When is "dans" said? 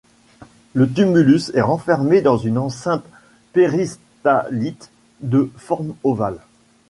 2.23-2.37